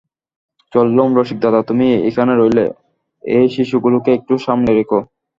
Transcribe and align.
চললুম 0.73 1.09
রসিকদাদা– 1.17 1.67
তুমি 1.69 1.87
এখানে 2.09 2.33
রইলে, 2.35 2.65
এই 3.23 3.45
শিশুগুলিকে 3.55 4.09
একটু 4.13 4.33
সামলে 4.45 4.71
রেখো। 4.73 4.99